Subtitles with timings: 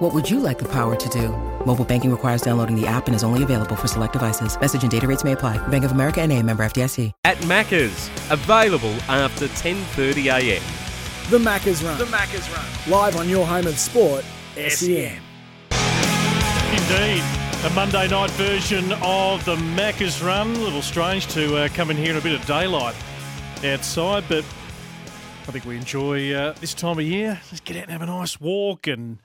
[0.00, 1.28] What would you like the power to do?
[1.66, 4.58] Mobile banking requires downloading the app and is only available for select devices.
[4.58, 5.58] Message and data rates may apply.
[5.68, 7.12] Bank of America and a member FDIC.
[7.24, 11.28] At Macca's, available after 10.30am.
[11.28, 11.98] The Macca's Run.
[11.98, 12.64] The Macca's Run.
[12.90, 14.24] Live on your home of sport,
[14.54, 15.20] SEN.
[16.72, 17.22] Indeed.
[17.64, 20.56] A Monday night version of the Macca's Run.
[20.56, 22.94] A little strange to uh, come in here in a bit of daylight
[23.62, 24.46] outside, but
[25.46, 27.38] I think we enjoy uh, this time of year.
[27.52, 29.18] Let's get out and have a nice walk and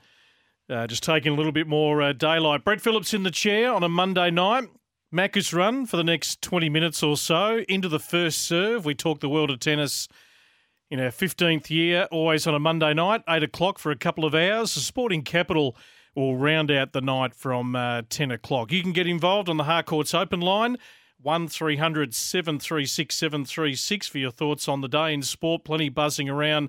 [0.68, 2.64] uh, just taking a little bit more uh, daylight.
[2.64, 4.68] Brett Phillips in the chair on a Monday night.
[5.14, 7.58] Macca's Run for the next 20 minutes or so.
[7.68, 8.84] Into the first serve.
[8.84, 10.08] We talk the world of tennis
[10.90, 14.34] in our 15th year, always on a Monday night, 8 o'clock for a couple of
[14.34, 14.74] hours.
[14.74, 15.76] The Sporting Capital
[16.14, 18.72] will round out the night from uh, 10 o'clock.
[18.72, 20.76] You can get involved on the Harcourts Open line.
[21.22, 25.64] 1300 736 736 for your thoughts on the day in sport.
[25.64, 26.68] Plenty buzzing around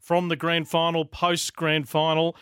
[0.00, 2.36] from the grand final, post grand final.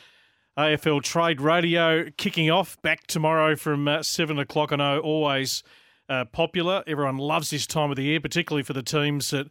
[0.57, 4.73] AFL Trade Radio kicking off back tomorrow from uh, 7 o'clock.
[4.73, 5.65] I know always
[6.09, 6.85] uh, popular.
[6.87, 9.49] Everyone loves this time of the year, particularly for the teams that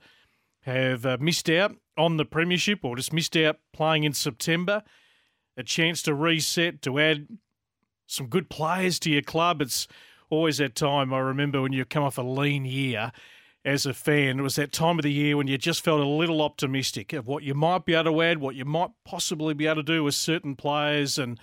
[0.62, 4.82] have uh, missed out on the Premiership or just missed out playing in September.
[5.58, 7.28] A chance to reset, to add
[8.08, 9.62] some good players to your club.
[9.62, 9.90] It's
[10.30, 11.14] always that time.
[11.14, 13.12] I remember when you come off a lean year
[13.66, 16.08] as a fan, it was that time of the year when you just felt a
[16.08, 19.68] little optimistic of what you might be able to add, what you might possibly be
[19.68, 21.40] able to do with certain players, and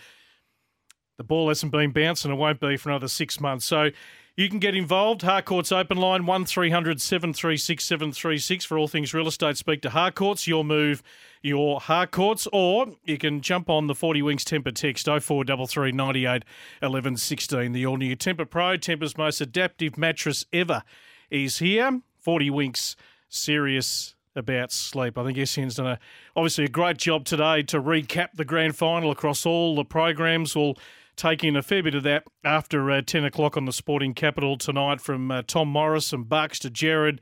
[1.16, 2.30] the ball hasn't been bouncing.
[2.30, 3.64] It won't be for another six months.
[3.64, 3.91] So
[4.36, 5.22] you can get involved.
[5.22, 9.56] Harcourts Open Line, 1300 736 736 for all things real estate.
[9.56, 11.02] Speak to Harcourts, your move,
[11.42, 16.44] your Harcourts, or you can jump on the 40 Winks Tempur text 0433 98
[16.82, 17.72] 11 16.
[17.72, 20.84] The all new Tempur Pro, Tempur's most adaptive mattress ever,
[21.31, 22.00] is here.
[22.20, 22.97] 40 Winks,
[23.28, 25.19] serious about sleep.
[25.19, 25.98] I think SEN's done a,
[26.36, 30.54] obviously a great job today to recap the grand final across all the programs.
[30.54, 30.76] We'll
[31.16, 34.56] take in a fair bit of that after uh, 10 o'clock on the Sporting Capital
[34.56, 37.20] tonight from uh, Tom Morris and Bucks to Gerard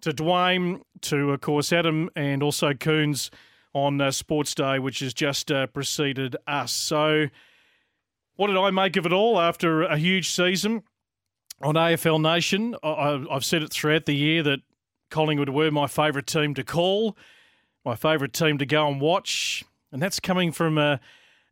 [0.00, 3.30] to Dwayne to, of course, Adam and also Coons
[3.74, 6.72] on uh, Sports Day, which has just uh, preceded us.
[6.72, 7.26] So,
[8.36, 10.84] what did I make of it all after a huge season?
[11.62, 12.76] On AFL Nation.
[12.82, 14.60] I, have said it throughout the year that
[15.10, 17.16] Collingwood were my favourite team to call,
[17.84, 21.00] my favourite team to go and watch, and that's coming from a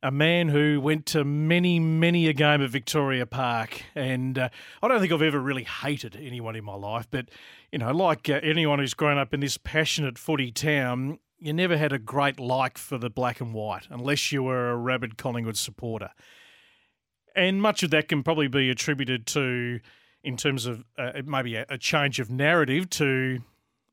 [0.03, 3.83] a man who went to many, many a game at Victoria Park.
[3.95, 4.49] And uh,
[4.83, 7.29] I don't think I've ever really hated anyone in my life, but,
[7.73, 11.77] you know, like uh, anyone who's grown up in this passionate footy town, you never
[11.77, 15.57] had a great like for the black and white unless you were a rabid Collingwood
[15.57, 16.11] supporter.
[17.37, 19.81] And much of that can probably be attributed to,
[20.25, 23.41] in terms of uh, maybe a, a change of narrative, to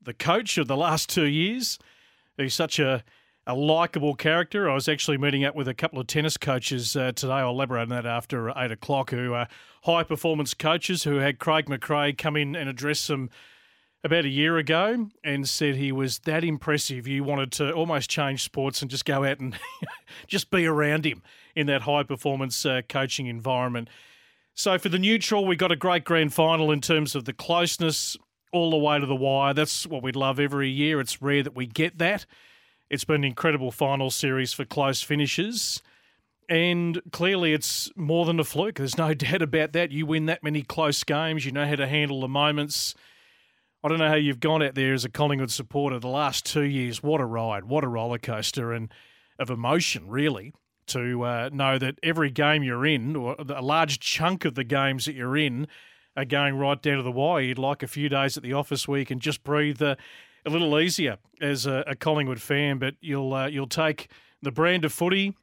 [0.02, 1.78] the coach of the last two years,
[2.36, 3.04] who's such a
[3.46, 4.70] a likable character.
[4.70, 7.34] I was actually meeting up with a couple of tennis coaches uh, today.
[7.34, 9.10] I'll elaborate on that after eight o'clock.
[9.10, 9.48] Who are
[9.82, 13.28] high performance coaches who had Craig McRae come in and address them
[14.02, 17.06] about a year ago and said he was that impressive.
[17.06, 19.58] You wanted to almost change sports and just go out and
[20.26, 21.22] just be around him
[21.56, 23.88] in that high performance uh, coaching environment.
[24.54, 28.16] So for the neutral, we got a great grand final in terms of the closeness
[28.52, 29.52] all the way to the wire.
[29.52, 31.00] That's what we'd love every year.
[31.00, 32.24] It's rare that we get that.
[32.88, 35.82] It's been an incredible final series for close finishes.
[36.48, 38.76] And clearly, it's more than a fluke.
[38.76, 39.90] There's no doubt about that.
[39.90, 42.94] You win that many close games, you know how to handle the moments.
[43.82, 46.62] I don't know how you've gone out there as a Collingwood supporter the last two
[46.62, 47.02] years.
[47.02, 48.90] What a ride, what a roller coaster, and
[49.38, 50.54] of emotion, really,
[50.88, 55.04] to uh, know that every game you're in, or a large chunk of the games
[55.04, 55.66] that you're in,
[56.16, 57.42] are going right down to the wire.
[57.42, 59.82] You'd like a few days at the office where you can just breathe.
[59.82, 59.96] Uh,
[60.46, 64.10] a little easier as a, a Collingwood fan, but you'll uh, you'll take
[64.42, 65.34] the brand of footy,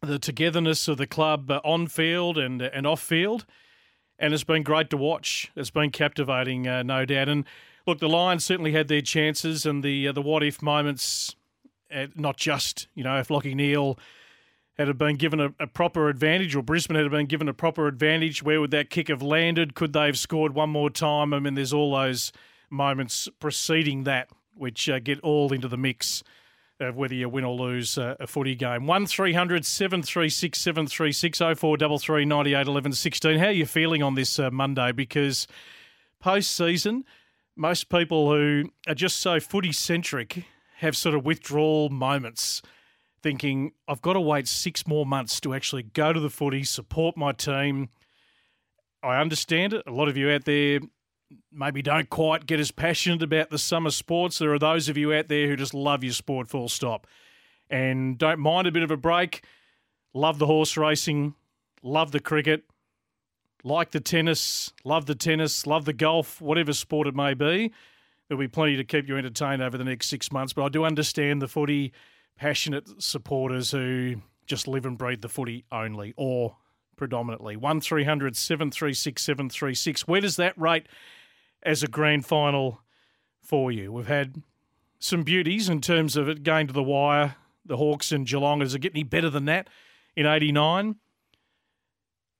[0.00, 3.46] the togetherness of the club uh, on field and and off field,
[4.18, 5.50] and it's been great to watch.
[5.56, 7.28] It's been captivating, uh, no doubt.
[7.28, 7.44] And
[7.86, 11.34] look, the Lions certainly had their chances and the uh, the what if moments.
[12.14, 13.98] not just you know if Lachie Neale
[14.86, 18.42] had been given a, a, proper advantage, or Brisbane had been given a proper advantage,
[18.42, 19.74] where would that kick have landed?
[19.74, 21.34] Could they have scored one more time?
[21.34, 22.32] I mean, there's all those
[22.70, 26.22] moments preceding that, which uh, get all into the mix
[26.80, 28.86] of whether you win or lose uh, a footy game.
[28.86, 33.38] 1300 736 736 0433 98 11 16.
[33.38, 34.92] How are you feeling on this uh, Monday?
[34.92, 35.46] Because
[36.20, 37.04] post season,
[37.56, 40.44] most people who are just so footy centric
[40.78, 42.62] have sort of withdrawal moments,
[43.22, 47.16] thinking, I've got to wait six more months to actually go to the footy, support
[47.16, 47.88] my team.
[49.02, 49.82] I understand it.
[49.86, 50.80] A lot of you out there
[51.50, 54.38] maybe don't quite get as passionate about the summer sports.
[54.38, 57.06] There are those of you out there who just love your sport full stop
[57.70, 59.44] and don't mind a bit of a break.
[60.14, 61.34] Love the horse racing,
[61.82, 62.64] love the cricket,
[63.64, 67.72] like the tennis, love the tennis, love the golf, whatever sport it may be.
[68.28, 70.52] There'll be plenty to keep you entertained over the next six months.
[70.52, 71.92] But I do understand the footy
[72.42, 74.16] passionate supporters who
[74.46, 76.56] just live and breathe the footy only or
[76.96, 77.54] predominantly.
[77.54, 80.08] 1300 736 736.
[80.08, 80.88] Where does that rate
[81.62, 82.80] as a grand final
[83.40, 83.92] for you?
[83.92, 84.42] We've had
[84.98, 87.36] some beauties in terms of it going to the wire.
[87.64, 88.58] The Hawks and Geelong.
[88.58, 89.68] Does it get any better than that
[90.16, 90.96] in 89?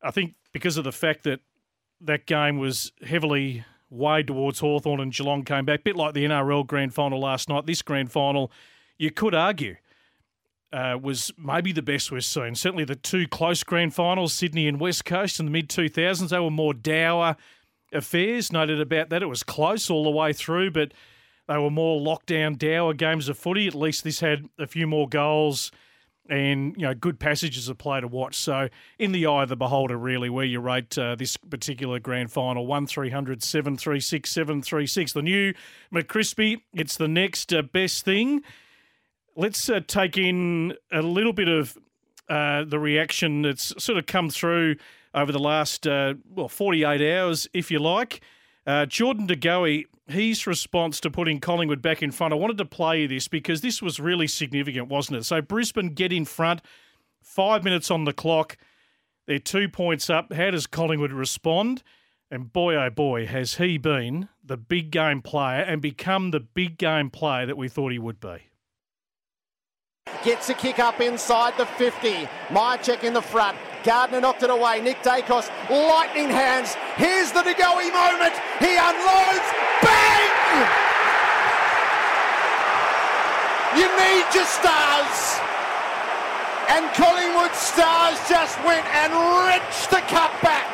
[0.02, 1.38] I think because of the fact that
[2.00, 6.24] that game was heavily weighed towards Hawthorn and Geelong came back, a bit like the
[6.24, 8.50] NRL grand final last night, this grand final,
[8.98, 9.76] you could argue,
[10.72, 12.54] uh, was maybe the best we've seen.
[12.54, 16.38] Certainly the two close grand finals, Sydney and West Coast in the mid 2000s, they
[16.38, 17.36] were more dour
[17.92, 18.52] affairs.
[18.52, 19.22] Noted about that.
[19.22, 20.92] It was close all the way through, but
[21.48, 23.66] they were more lockdown, dour games of footy.
[23.66, 25.70] At least this had a few more goals
[26.30, 28.36] and you know good passages of play to watch.
[28.36, 32.30] So in the eye of the beholder, really, where you rate uh, this particular grand
[32.30, 35.54] final, one 736 736 The new
[35.92, 38.42] McCrispy, it's the next uh, best thing.
[39.34, 41.78] Let's uh, take in a little bit of
[42.28, 44.76] uh, the reaction that's sort of come through
[45.14, 48.20] over the last uh, well 48 hours, if you like.
[48.66, 52.32] Uh, Jordan De Goey his response to putting Collingwood back in front.
[52.32, 55.24] I wanted to play you this because this was really significant, wasn't it?
[55.24, 56.60] So Brisbane get in front,
[57.20, 58.56] five minutes on the clock.
[59.26, 60.32] They're two points up.
[60.32, 61.82] How does Collingwood respond?
[62.30, 66.78] And boy, oh boy, has he been the big game player and become the big
[66.78, 68.38] game player that we thought he would be.
[70.24, 72.28] Gets a kick up inside the 50.
[72.48, 73.58] Mihocek in the front.
[73.82, 74.80] Gardner knocked it away.
[74.80, 76.76] Nick Daicos, lightning hands.
[76.96, 78.34] Here's the De Goey moment.
[78.60, 79.48] He unloads.
[79.82, 80.32] Bang!
[83.74, 85.40] You need your stars.
[86.68, 90.68] And Collingwood stars just went and wrenched the cup back.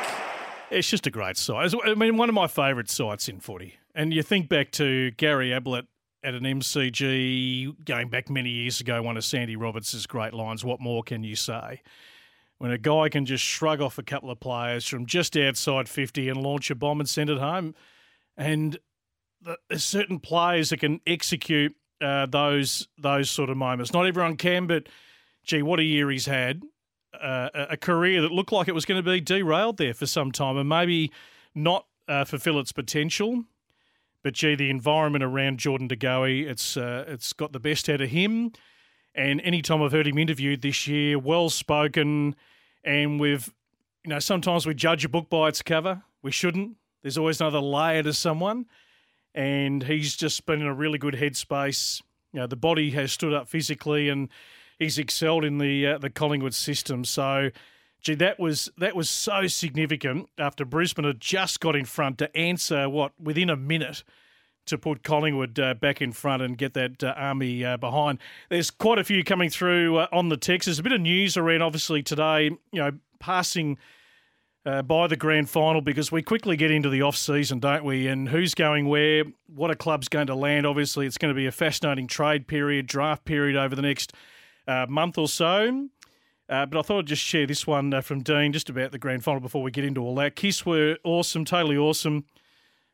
[0.70, 1.72] It's just a great sight.
[1.86, 3.76] I mean, one of my favourite sights in footy.
[3.94, 5.86] And you think back to Gary Ablett
[6.22, 10.80] at an MCG going back many years ago, one of Sandy Roberts' great lines, What
[10.80, 11.82] more can you say?
[12.58, 16.28] When a guy can just shrug off a couple of players from just outside 50
[16.28, 17.74] and launch a bomb and send it home.
[18.36, 18.78] And
[19.68, 23.92] there's certain players that can execute uh, those those sort of moments.
[23.92, 24.88] Not everyone can, but
[25.44, 26.62] gee, what a year he's had.
[27.18, 30.30] Uh, a career that looked like it was going to be derailed there for some
[30.30, 31.10] time and maybe
[31.54, 33.44] not uh, fulfill its potential.
[34.22, 38.00] But gee, the environment around Jordan De Goey, it's uh, it's got the best out
[38.00, 38.52] of him.
[39.14, 42.36] And anytime I've heard him interviewed this year, well spoken,
[42.84, 43.52] and we've,
[44.04, 46.02] you know, sometimes we judge a book by its cover.
[46.22, 46.76] We shouldn't.
[47.02, 48.66] There's always another layer to someone,
[49.34, 52.02] and he's just been in a really good headspace.
[52.32, 54.28] You know, the body has stood up physically, and
[54.78, 57.04] he's excelled in the uh, the Collingwood system.
[57.04, 57.50] So
[58.00, 62.36] Gee, that was that was so significant after Brisbane had just got in front to
[62.36, 64.04] answer what within a minute
[64.66, 68.18] to put Collingwood uh, back in front and get that uh, army uh, behind.
[68.50, 70.66] There's quite a few coming through uh, on the text.
[70.66, 72.50] There's a bit of news around, obviously today.
[72.72, 73.78] You know, passing.
[74.66, 78.06] Uh, by the grand final, because we quickly get into the off season, don't we?
[78.06, 79.24] And who's going where?
[79.46, 80.66] What a club's going to land?
[80.66, 84.12] Obviously, it's going to be a fascinating trade period, draft period over the next
[84.66, 85.88] uh, month or so.
[86.48, 88.98] Uh, but I thought I'd just share this one uh, from Dean just about the
[88.98, 90.34] grand final before we get into all that.
[90.34, 92.24] Kiss were awesome, totally awesome.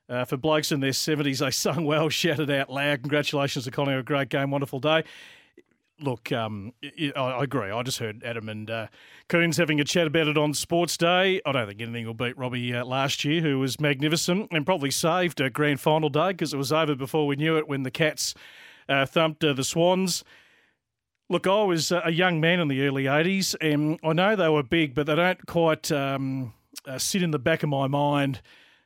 [0.08, 3.02] Uh, for blokes in their 70s, they sung well, shouted out loud.
[3.02, 5.04] Congratulations to Colin, a great game, wonderful day.
[6.00, 6.72] Look, um,
[7.16, 7.70] I agree.
[7.70, 8.88] I just heard Adam and uh,
[9.28, 11.40] Coons having a chat about it on Sports Day.
[11.46, 14.90] I don't think anything will beat Robbie uh, last year, who was magnificent and probably
[14.90, 17.92] saved a grand final day because it was over before we knew it when the
[17.92, 18.34] Cats
[18.88, 20.24] uh, thumped uh, the Swans.
[21.30, 24.62] Look, I was a young man in the early 80s, and I know they were
[24.62, 26.52] big, but they don't quite um,
[26.86, 28.42] uh, sit in the back of my mind.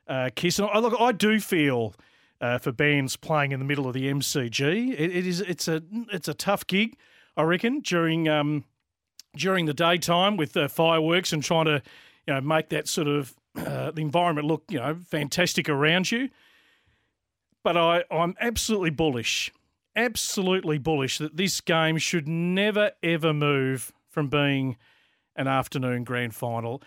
[0.07, 0.57] Uh, Kiss.
[0.57, 1.93] And I, look, I do feel
[2.39, 4.93] uh, for bands playing in the middle of the MCG.
[4.93, 6.95] It, it is it's a it's a tough gig,
[7.35, 8.63] I reckon, during um,
[9.35, 11.81] during the daytime with uh, fireworks and trying to
[12.25, 16.29] you know make that sort of uh, the environment look you know fantastic around you.
[17.63, 19.51] But I, I'm absolutely bullish
[19.99, 24.77] absolutely bullish that this game should never, ever move from being
[25.35, 26.81] an afternoon grand final.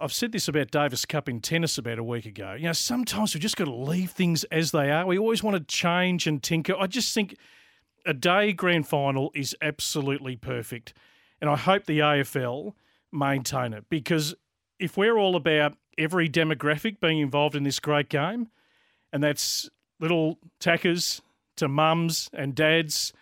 [0.00, 2.54] I've said this about Davis Cup in tennis about a week ago.
[2.54, 5.04] You know, sometimes we've just got to leave things as they are.
[5.04, 6.74] We always want to change and tinker.
[6.78, 7.36] I just think
[8.06, 10.94] a day grand final is absolutely perfect.
[11.40, 12.72] And I hope the AFL
[13.12, 14.34] maintain it because
[14.78, 18.48] if we're all about every demographic being involved in this great game,
[19.12, 19.68] and that's
[20.00, 21.20] little tackers
[21.56, 23.12] to mums and dads,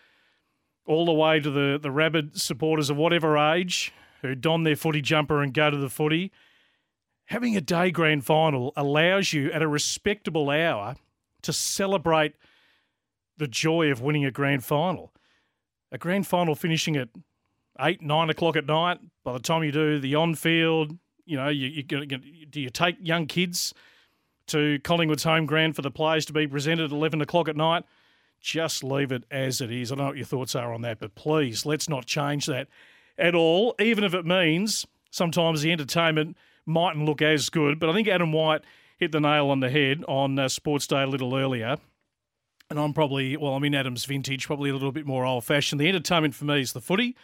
[0.87, 5.01] all the way to the, the rabid supporters of whatever age who don their footy
[5.01, 6.33] jumper and go to the footy.
[7.27, 10.97] Having a day grand final allows you at a respectable hour
[11.43, 12.35] to celebrate
[13.37, 15.13] the joy of winning a grand final.
[15.93, 17.09] A grand final finishing at
[17.81, 18.99] eight, nine o'clock at night.
[19.25, 22.71] By the time you do the on field, you know, you, you, you, do you
[22.71, 23.73] take young kids
[24.49, 27.85] to Collingwood's home ground for the players to be presented at 11 o'clock at night?
[28.41, 29.93] Just leave it as it is.
[29.93, 32.69] I don't know what your thoughts are on that, but please let's not change that
[33.19, 37.79] at all, even if it means sometimes the entertainment mightn't look as good.
[37.79, 38.63] But I think Adam White
[38.97, 41.77] hit the nail on the head on uh, Sports Day a little earlier.
[42.71, 45.81] And I'm probably, well, I'm in Adam's vintage, probably a little bit more old fashioned.
[45.81, 47.17] The entertainment for me is the footy.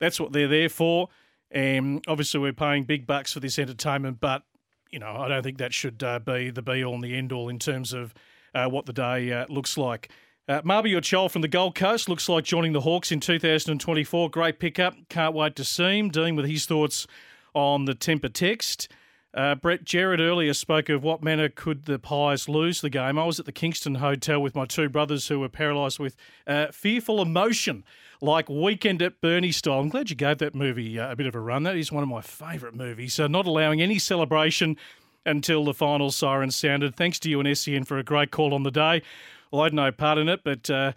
[0.00, 1.08] That's what they're there for.
[1.50, 4.44] And obviously, we're paying big bucks for this entertainment, but,
[4.90, 7.32] you know, I don't think that should uh, be the be all and the end
[7.32, 8.14] all in terms of
[8.54, 10.10] uh, what the day uh, looks like.
[10.48, 14.30] Uh, Mabior Chol from the Gold Coast looks like joining the Hawks in 2024.
[14.30, 14.94] Great pickup.
[15.10, 16.08] Can't wait to see him.
[16.08, 17.06] Dealing with his thoughts
[17.52, 18.88] on the temper text.
[19.34, 23.18] Uh, Brett Gerard earlier spoke of what manner could the Pies lose the game.
[23.18, 26.68] I was at the Kingston Hotel with my two brothers who were paralysed with uh,
[26.72, 27.84] fearful emotion,
[28.22, 29.80] like Weekend at Bernie style.
[29.80, 31.64] I'm glad you gave that movie uh, a bit of a run.
[31.64, 33.12] That is one of my favourite movies.
[33.12, 34.78] So, not allowing any celebration
[35.26, 36.96] until the final siren sounded.
[36.96, 39.02] Thanks to you and SEN for a great call on the day.
[39.50, 40.92] Well, I had no part in it, but uh,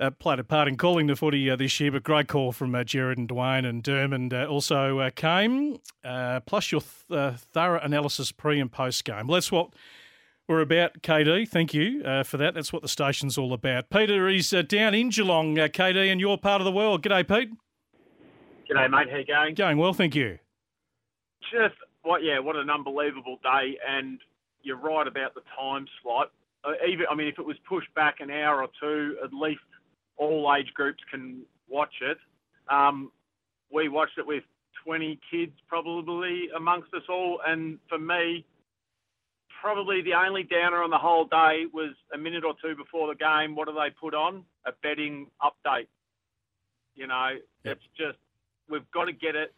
[0.00, 1.92] uh, played a part in calling the footy uh, this year.
[1.92, 5.78] But great call from uh, Gerard and Dwayne and Dermott uh, also uh, came.
[6.02, 9.26] Uh, plus your th- thorough analysis pre and post game.
[9.26, 9.74] Well, that's what
[10.48, 11.48] we're about, KD.
[11.48, 12.54] Thank you for that.
[12.54, 13.90] That's what the station's all about.
[13.90, 17.02] Peter is down in Geelong, KD, and your part of the world.
[17.02, 17.50] G'day, Pete.
[18.68, 19.10] G'day, mate.
[19.10, 19.54] How you going?
[19.54, 20.38] Going well, thank you.
[21.52, 22.24] Just what?
[22.24, 24.18] Yeah, what an unbelievable day, and
[24.62, 26.39] you're right about the time slot uh,
[26.88, 29.60] even I mean, if it was pushed back an hour or two, at least
[30.16, 32.18] all age groups can watch it.
[32.68, 33.10] Um,
[33.72, 34.44] we watched it with
[34.84, 38.44] 20 kids probably amongst us all, and for me,
[39.60, 43.14] probably the only downer on the whole day was a minute or two before the
[43.14, 43.54] game.
[43.54, 44.44] What do they put on?
[44.66, 45.88] A betting update.
[46.94, 47.30] You know,
[47.64, 47.76] yep.
[47.76, 48.18] it's just
[48.68, 49.54] we've got to get it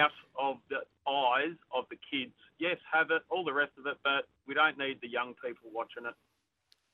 [0.00, 0.10] out
[0.40, 0.78] of the
[1.10, 2.32] eyes of the kids.
[2.64, 5.68] Yes, have it, all the rest of it, but we don't need the young people
[5.70, 6.14] watching it.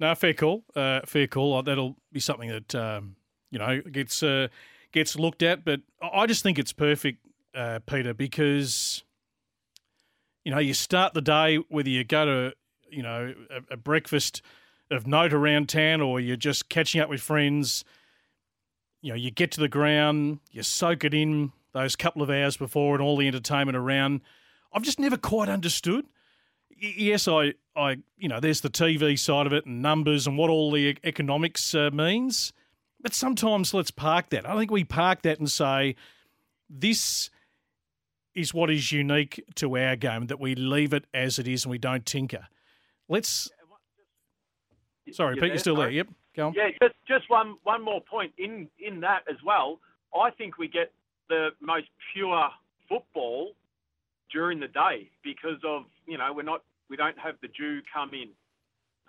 [0.01, 0.65] No, fair call.
[0.75, 1.63] Uh, fair call.
[1.63, 3.15] That'll be something that um,
[3.53, 4.49] you know gets uh,
[4.91, 5.65] gets looked at.
[5.65, 7.25] But I just think it's perfect,
[7.55, 9.05] uh, Peter, because
[10.45, 12.53] you know you start the day whether you go to
[12.91, 14.43] you know a, a breakfast
[14.91, 17.85] of note around town or you're just catching up with friends.
[19.03, 22.57] You know, you get to the ground, you soak it in those couple of hours
[22.57, 24.23] before, and all the entertainment around.
[24.73, 26.07] I've just never quite understood
[26.81, 30.51] yes, I, I, you know, there's the TV side of it and numbers and what
[30.51, 32.53] all the economics uh, means.
[33.01, 34.49] But sometimes let's park that.
[34.49, 35.97] I think we park that and say,
[36.69, 37.31] this
[38.35, 41.71] is what is unique to our game, that we leave it as it is and
[41.71, 42.47] we don't tinker.
[43.09, 43.51] Let's.
[45.13, 45.91] Sorry, you're Pete, there, you're still there.
[45.91, 46.55] Yep, go on.
[46.55, 49.81] Yeah, just, just one, one more point in, in that as well.
[50.15, 50.93] I think we get
[51.29, 52.49] the most pure
[52.89, 53.53] football
[54.33, 58.11] during the day because of you know we're not we don't have the dew come
[58.15, 58.29] in.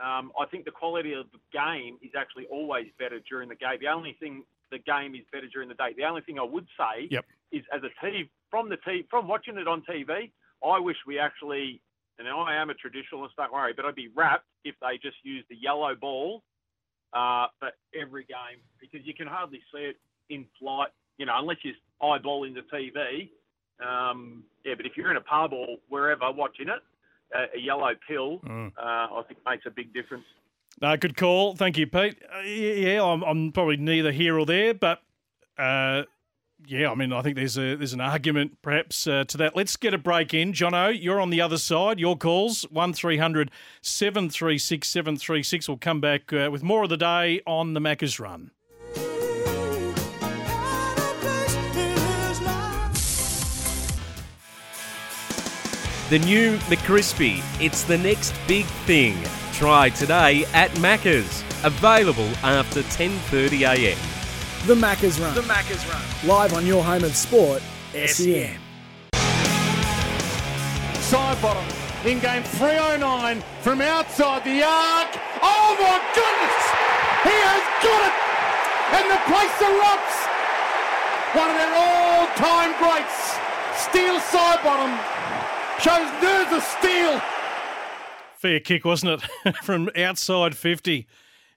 [0.04, 3.78] Um, I think the quality of the game is actually always better during the game.
[3.80, 5.94] The only thing the game is better during the day.
[5.96, 7.25] The only thing I would say yep.
[7.51, 10.32] is as a TV from the TV from watching it on TV,
[10.66, 11.82] I wish we actually
[12.20, 15.48] and I am a traditionalist, don't worry, but I'd be wrapped if they just used
[15.50, 16.44] the yellow ball
[17.13, 19.98] uh, for every game because you can hardly see it
[20.30, 23.30] in flight, you know, unless you're eyeballing the TV.
[23.86, 26.80] Um, yeah, but if you're in a pub or wherever watching it,
[27.34, 28.72] a, a yellow pill, mm.
[28.78, 30.26] uh, I think makes a big difference.
[30.82, 31.56] Uh, good call.
[31.56, 32.18] Thank you, Pete.
[32.36, 35.02] Uh, yeah, I'm, I'm, probably neither here or there, but
[35.58, 36.04] uh,
[36.68, 39.56] yeah, I mean, I think there's a there's an argument perhaps uh, to that.
[39.56, 40.54] Let's get a break in.
[40.54, 42.00] Jono, you're on the other side.
[42.00, 45.68] Your calls, 1300 736 736.
[45.68, 48.52] We'll come back uh, with more of the day on the Macca's Run.
[56.12, 57.39] The new McCrispy.
[57.63, 59.15] It's the next big thing.
[59.53, 61.41] Try today at Macca's.
[61.63, 63.98] Available after 10:30 a.m.
[64.68, 65.34] The Macca's Run.
[65.34, 66.01] The Macca's Run.
[66.27, 67.62] Live on your home of sport,
[67.94, 68.60] SEN.
[71.08, 71.63] Sidebottom
[72.03, 75.15] in game 309 from outside the arc.
[75.39, 76.60] Oh my goodness!
[77.24, 78.15] He has got it!
[79.00, 80.18] And the place erupts!
[81.39, 83.39] One of their all-time greats,
[83.80, 85.21] Steele Sidebottom,
[85.82, 87.22] shows nerves of steel.
[88.36, 89.56] Fair kick, wasn't it?
[89.64, 91.08] from outside 50.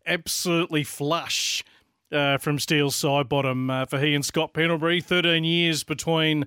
[0.06, 1.62] Absolutely flush
[2.10, 5.00] uh, from Steele Sidebottom uh, for he and Scott Pendlebury.
[5.02, 6.46] 13 years between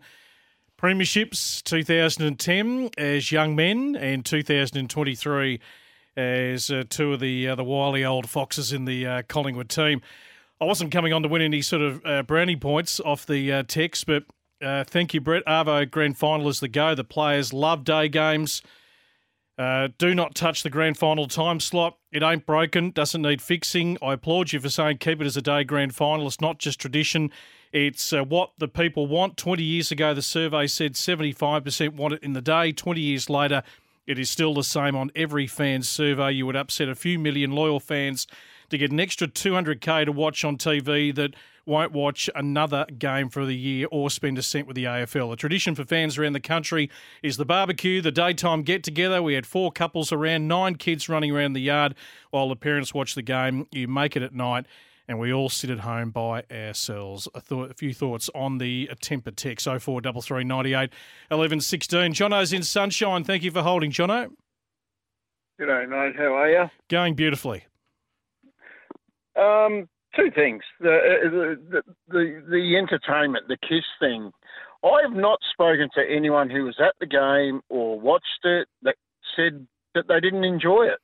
[0.79, 5.59] premierships, 2010 as young men and 2023
[6.15, 10.01] as uh, two of the uh, the wily old foxes in the uh, Collingwood team.
[10.59, 13.63] I wasn't coming on to win any sort of uh, brownie points off the uh,
[13.67, 14.23] text, but
[14.61, 15.45] uh, thank you, Brett.
[15.45, 16.95] Arvo grand final is the go.
[16.95, 18.61] The players love day games.
[19.57, 21.97] Uh, do not touch the grand final time slot.
[22.11, 23.97] It ain't broken, doesn't need fixing.
[24.03, 26.27] I applaud you for saying keep it as a day grand final.
[26.27, 27.31] It's not just tradition,
[27.71, 29.35] it's uh, what the people want.
[29.35, 32.71] 20 years ago, the survey said 75% want it in the day.
[32.71, 33.63] 20 years later,
[34.05, 36.31] it is still the same on every fan's survey.
[36.31, 38.27] You would upset a few million loyal fans
[38.69, 41.35] to get an extra 200k to watch on TV that
[41.67, 45.33] won't watch another game for the year or spend a cent with the AFL.
[45.33, 46.89] A tradition for fans around the country
[47.21, 49.21] is the barbecue, the daytime get together.
[49.21, 51.95] We had four couples around, nine kids running around the yard
[52.31, 53.67] while the parents watch the game.
[53.71, 54.65] You make it at night.
[55.09, 57.29] And we all sit at home by ourselves.
[57.33, 60.89] A, th- a few thoughts on the temper text 0433 98
[61.31, 62.13] 11 16.
[62.13, 63.23] Jono's in sunshine.
[63.23, 64.27] Thank you for holding, Jono.
[65.61, 66.17] G'day, mate.
[66.17, 66.69] How are you?
[66.89, 67.65] Going beautifully.
[69.37, 74.31] Um, two things: uh, the, the the the entertainment, the kiss thing.
[74.83, 78.95] I have not spoken to anyone who was at the game or watched it that
[79.35, 80.99] said that they didn't enjoy it.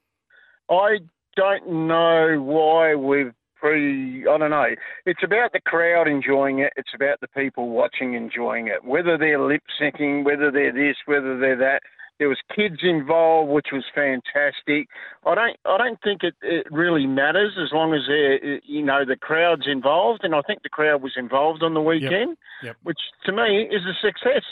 [0.69, 0.99] I
[1.35, 4.27] don't know why we've pre.
[4.27, 4.75] I don't know.
[5.05, 6.73] It's about the crowd enjoying it.
[6.75, 8.83] It's about the people watching enjoying it.
[8.83, 11.81] Whether they're lip syncing, whether they're this, whether they're that.
[12.19, 14.87] There was kids involved, which was fantastic.
[15.25, 19.03] I don't, I don't think it, it really matters as long as they you know,
[19.05, 22.63] the crowd's involved, and I think the crowd was involved on the weekend, yep.
[22.63, 22.75] Yep.
[22.83, 24.43] which to me is a success.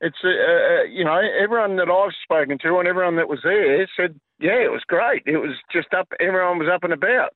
[0.00, 3.86] It's, uh, uh, you know, everyone that I've spoken to and everyone that was there
[3.96, 5.22] said, yeah, it was great.
[5.24, 7.30] It was just up, everyone was up and about.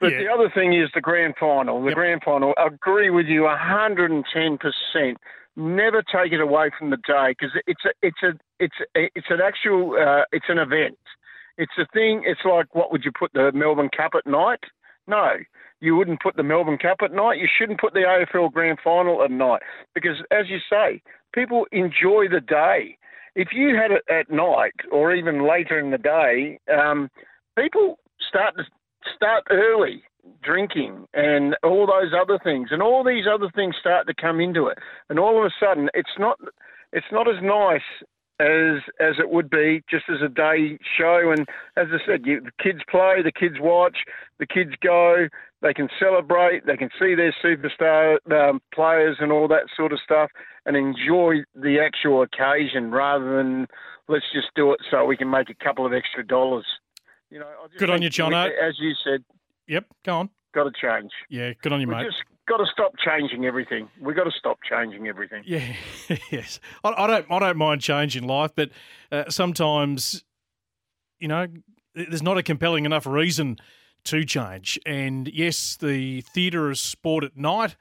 [0.00, 0.18] But yeah.
[0.18, 1.80] the other thing is the grand final.
[1.80, 1.96] The yep.
[1.96, 2.54] grand final.
[2.56, 5.16] I agree with you 110%.
[5.58, 9.26] Never take it away from the day because it's a, it's a, it's a, it's
[9.28, 10.96] an actual, uh, it's an event.
[11.56, 12.22] It's a thing.
[12.24, 14.60] It's like what would you put the Melbourne Cup at night?
[15.08, 15.32] No,
[15.80, 17.38] you wouldn't put the Melbourne Cup at night.
[17.38, 19.62] You shouldn't put the AFL Grand Final at night
[19.94, 21.02] because, as you say,
[21.34, 22.96] people enjoy the day.
[23.34, 27.10] If you had it at night or even later in the day, um,
[27.58, 28.64] people start to
[29.16, 30.02] start early
[30.42, 34.66] drinking and all those other things and all these other things start to come into
[34.66, 36.38] it and all of a sudden it's not
[36.92, 37.80] it's not as nice
[38.40, 42.40] as as it would be just as a day show and as I said you,
[42.40, 43.98] the kids play the kids watch
[44.38, 45.28] the kids go
[45.60, 49.98] they can celebrate they can see their superstar um, players and all that sort of
[50.04, 50.30] stuff
[50.66, 53.66] and enjoy the actual occasion rather than
[54.08, 56.66] let's just do it so we can make a couple of extra dollars
[57.30, 58.32] you know, good on you, John.
[58.34, 59.24] As you said.
[59.68, 60.30] Yep, go on.
[60.54, 61.12] Got to change.
[61.28, 62.06] Yeah, good on you, we mate.
[62.06, 63.88] Just got to stop changing everything.
[64.00, 65.44] We got to stop changing everything.
[65.46, 65.74] Yeah,
[66.30, 66.58] yes.
[66.82, 67.26] I, I, don't.
[67.30, 68.70] I don't mind changing life, but
[69.12, 70.24] uh, sometimes,
[71.20, 71.46] you know,
[71.94, 73.58] there's not a compelling enough reason
[74.04, 74.78] to change.
[74.86, 77.76] And yes, the theatre of sport at night.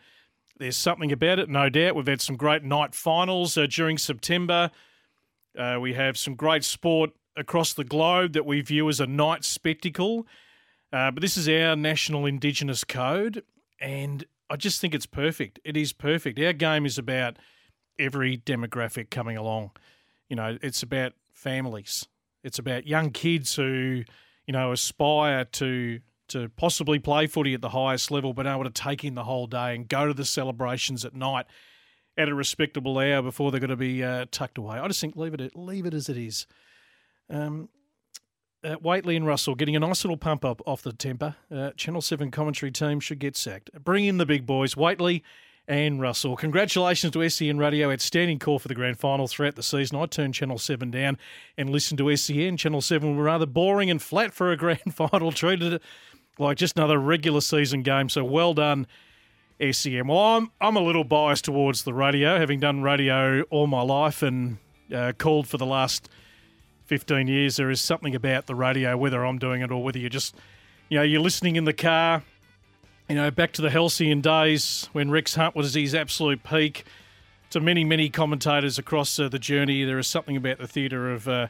[0.59, 1.95] There's something about it, no doubt.
[1.95, 4.71] We've had some great night finals uh, during September.
[5.55, 9.43] Uh, we have some great sport across the globe that we view as a night
[9.43, 10.25] spectacle.
[10.91, 13.43] Uh, but this is our national Indigenous code,
[13.79, 15.59] and I just think it's perfect.
[15.65, 16.39] It is perfect.
[16.39, 17.37] Our game is about
[17.99, 19.71] every demographic coming along.
[20.29, 22.07] You know, it's about families.
[22.43, 24.03] It's about young kids who,
[24.45, 28.69] you know, aspire to to possibly play footy at the highest level, but able to
[28.69, 31.45] take in the whole day and go to the celebrations at night
[32.17, 34.77] at a respectable hour before they're going to be uh, tucked away.
[34.77, 36.47] I just think leave it leave it as it is.
[37.29, 37.69] Um,
[38.63, 41.35] uh, Whateley and Russell getting a nice little pump up off the temper.
[41.51, 43.71] Uh, Channel 7 commentary team should get sacked.
[43.83, 45.23] Bring in the big boys, Whateley
[45.67, 46.35] and Russell.
[46.37, 47.91] Congratulations to SEN Radio.
[47.91, 49.97] Outstanding call for the grand final throughout the season.
[49.97, 51.17] I turned Channel 7 down
[51.57, 52.57] and listened to SEN.
[52.57, 55.31] Channel 7 were rather boring and flat for a grand final.
[55.31, 55.81] Treated it
[56.39, 58.09] like just another regular season game.
[58.09, 58.87] So well done,
[59.71, 60.07] SEN.
[60.07, 64.23] Well, I'm, I'm a little biased towards the radio, having done radio all my life
[64.23, 64.57] and
[64.93, 66.09] uh, called for the last–
[66.87, 70.09] 15 years, there is something about the radio, whether I'm doing it or whether you're
[70.09, 70.35] just,
[70.89, 72.23] you know, you're listening in the car,
[73.09, 76.85] you know, back to the halcyon days when Rex Hunt was his absolute peak,
[77.49, 81.27] to many, many commentators across uh, the journey, there is something about the theatre of
[81.27, 81.47] uh,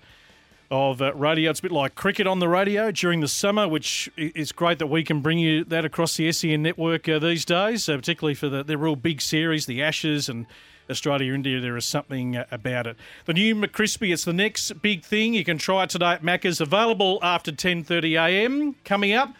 [0.70, 1.50] of uh, radio.
[1.50, 4.88] It's a bit like cricket on the radio during the summer, which is great that
[4.88, 8.50] we can bring you that across the SEN network uh, these days, uh, particularly for
[8.50, 10.46] the, the real big series, the Ashes and
[10.90, 11.60] Australia India.
[11.60, 12.98] There is something uh, about it.
[13.26, 15.34] The new McCrispy, it's the next big thing.
[15.34, 16.62] You can try it today at Macca's.
[16.62, 18.76] Available after 10:30 a.m.
[18.84, 19.34] Coming up,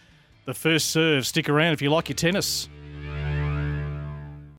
[0.44, 1.26] the first serve.
[1.26, 2.68] Stick around if you like your tennis.